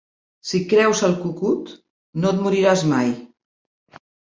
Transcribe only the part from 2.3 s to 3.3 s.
et moriràs mai.